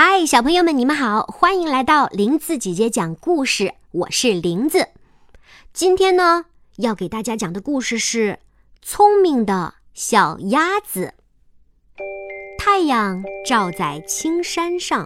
[0.00, 3.74] 嗨，小朋友们，你们好，欢迎来到林子姐姐讲故事。
[3.90, 4.90] 我是林子，
[5.72, 6.44] 今天呢
[6.76, 8.34] 要给大家讲的故事是
[8.80, 11.14] 《聪明的小鸭子》。
[12.56, 15.04] 太阳照在青山上，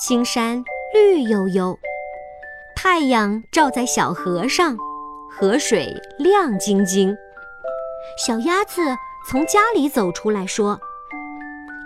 [0.00, 1.78] 青山绿油油；
[2.74, 4.76] 太阳照在小河上，
[5.30, 7.16] 河水亮晶晶。
[8.26, 8.96] 小鸭子
[9.30, 10.80] 从家里走出来说：“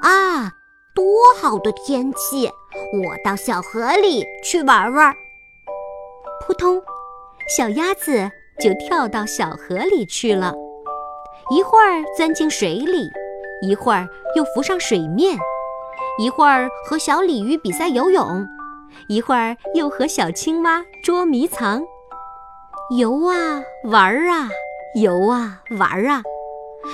[0.00, 0.54] 啊！”
[0.94, 1.04] 多
[1.40, 2.46] 好的天气！
[2.92, 5.14] 我到小河里去玩玩。
[6.44, 6.82] 扑通，
[7.56, 10.54] 小鸭子就跳到小河里去了。
[11.50, 13.08] 一会儿钻进水里，
[13.66, 15.38] 一会儿又浮上水面，
[16.18, 18.46] 一会儿和小鲤鱼比赛游泳，
[19.08, 21.82] 一会儿又和小青蛙捉迷藏。
[22.98, 24.50] 游啊玩啊，
[25.00, 26.22] 游啊玩啊，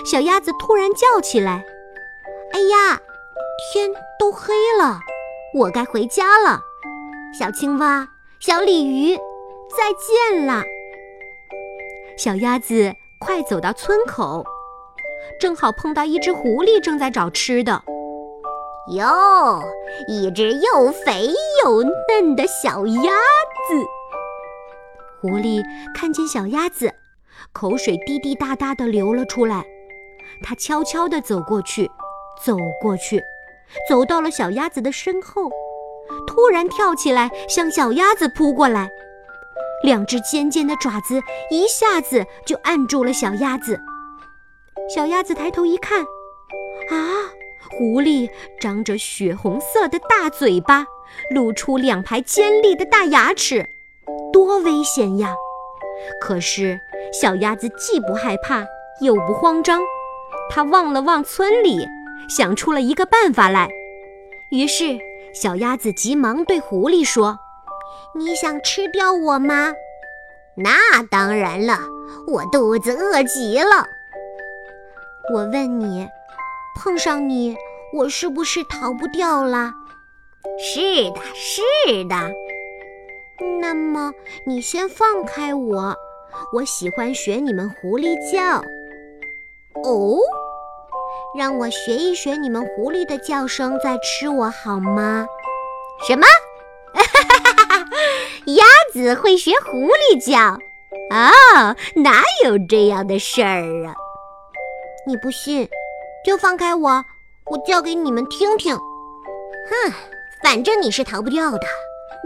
[0.04, 1.64] 小鸭子突然叫起来
[2.54, 3.00] ：“哎呀！”
[3.58, 3.90] 天
[4.20, 5.00] 都黑了，
[5.52, 6.60] 我该回家了。
[7.36, 8.08] 小青蛙、
[8.38, 10.62] 小鲤鱼，再见了。
[12.16, 14.44] 小鸭子快走到村口，
[15.40, 17.82] 正好碰到一只狐狸正在找吃的。
[18.92, 19.60] 哟，
[20.06, 21.28] 一只又肥
[21.62, 23.84] 又嫩的小鸭子。
[25.20, 25.60] 狐狸
[25.96, 26.94] 看见小鸭子，
[27.52, 29.66] 口水滴滴答答地流了出来。
[30.44, 31.90] 它悄悄地走过去，
[32.40, 33.20] 走过去。
[33.88, 35.50] 走到了小鸭子的身后，
[36.26, 38.88] 突然跳起来向小鸭子扑过来，
[39.82, 43.78] 两只尖尖的爪子一下子就按住了小鸭子。
[44.88, 46.96] 小鸭子抬头一看，啊，
[47.70, 50.86] 狐狸张着血红色的大嘴巴，
[51.30, 53.68] 露出两排尖利的大牙齿，
[54.32, 55.34] 多危险呀！
[56.20, 56.80] 可是
[57.12, 58.64] 小鸭子既不害怕，
[59.02, 59.82] 又不慌张，
[60.48, 61.86] 它望了望村里。
[62.28, 63.68] 想出了一个办法来，
[64.50, 64.98] 于是
[65.32, 67.38] 小鸭子急忙对狐狸说
[68.14, 69.72] ：“你想吃掉我吗？
[70.54, 71.78] 那当然了，
[72.26, 73.86] 我肚子饿极了。
[75.32, 76.06] 我问你，
[76.76, 77.56] 碰上你，
[77.94, 79.72] 我是不是逃不掉了？
[80.58, 82.16] 是的，是的。
[83.60, 84.12] 那么
[84.46, 85.94] 你先放开我，
[86.52, 88.62] 我喜欢学你们狐狸叫。
[89.82, 90.18] 哦。”
[91.34, 95.26] 让我学一学你们狐狸的叫声，再吃我好吗？
[96.06, 96.26] 什么？
[98.46, 100.58] 鸭子会学狐狸叫？
[101.10, 103.94] 哦，哪有这样的事儿啊？
[105.06, 105.68] 你不信，
[106.24, 107.04] 就放开我，
[107.50, 108.74] 我叫给你们听听。
[108.76, 109.92] 哼，
[110.42, 111.60] 反正你是逃不掉的，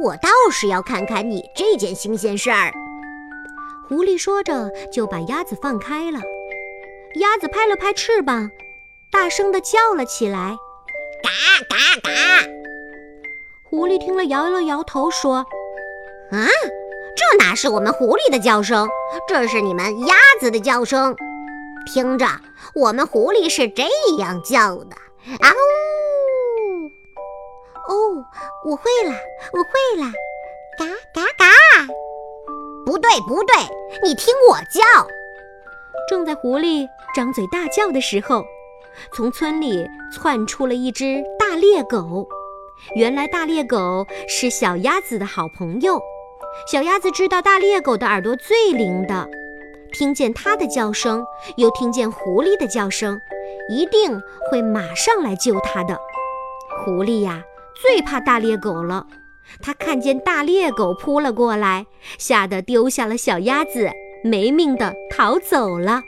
[0.03, 2.73] 我倒是要看看你这件新鲜事儿。
[3.89, 6.21] 狐狸说着，就把鸭子放开了。
[7.17, 8.51] 鸭子拍了拍翅膀。
[9.13, 10.57] 大声地叫了起来，
[11.23, 11.31] 嘎
[11.69, 12.11] 嘎嘎！
[13.63, 15.45] 狐狸听了，摇了摇头，说
[16.33, 16.49] ：“啊，
[17.15, 18.89] 这哪是我们狐狸的叫声，
[19.29, 21.15] 这是你们鸭子的叫声。
[21.93, 22.27] 听着，
[22.75, 23.85] 我们狐狸是这
[24.19, 24.97] 样叫的：
[25.41, 26.89] 啊呜！
[27.93, 28.25] 哦，
[28.65, 29.15] 我会了，
[29.53, 30.11] 我会了，
[30.79, 31.47] 嘎嘎嘎！
[32.87, 33.57] 不对，不对，
[34.03, 35.07] 你听我叫。”
[36.09, 38.43] 正在狐狸张嘴大叫的时候。
[39.13, 42.27] 从村里窜出了一只大猎狗，
[42.95, 46.01] 原来大猎狗是小鸭子的好朋友。
[46.71, 49.29] 小鸭子知道大猎狗的耳朵最灵的，
[49.93, 51.25] 听见它的叫声，
[51.57, 53.19] 又听见狐狸的叫声，
[53.71, 54.21] 一定
[54.51, 55.99] 会马上来救它的。
[56.85, 57.43] 狐狸呀，
[57.81, 59.07] 最怕大猎狗了。
[59.61, 61.87] 它看见大猎狗扑了过来，
[62.19, 63.91] 吓得丢下了小鸭子，
[64.23, 66.03] 没命的逃走了。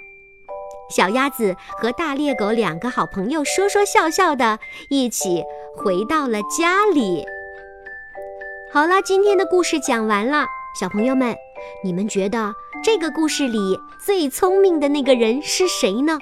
[0.90, 4.58] 小鸭子和大猎狗两个好朋友说说笑笑的，
[4.90, 5.42] 一起
[5.76, 7.24] 回到了家里。
[8.72, 10.46] 好了，今天的故事讲完了，
[10.78, 11.34] 小朋友们，
[11.82, 12.52] 你们觉得
[12.82, 16.18] 这个故事里最聪明的那个人是谁呢？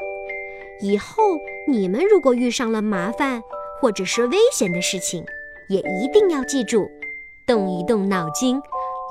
[0.80, 1.22] 以后
[1.68, 3.42] 你们如果遇上了麻烦
[3.80, 5.24] 或者是危险的事情，
[5.68, 6.90] 也一定要记住，
[7.46, 8.60] 动一动脑筋，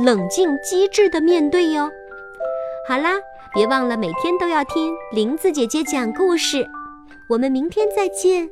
[0.03, 1.89] 冷静机智的面对哟。
[2.87, 3.19] 好啦。
[3.53, 6.65] 别忘了每天都要听林子姐姐讲故事，
[7.27, 8.49] 我们明天再见。